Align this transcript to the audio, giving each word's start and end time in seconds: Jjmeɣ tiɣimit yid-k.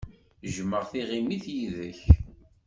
Jjmeɣ 0.47 0.83
tiɣimit 0.91 1.45
yid-k. 1.55 2.01